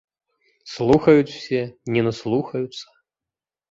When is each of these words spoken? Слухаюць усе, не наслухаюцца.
Слухаюць 0.75 1.33
усе, 1.37 1.61
не 1.97 2.01
наслухаюцца. 2.11 2.85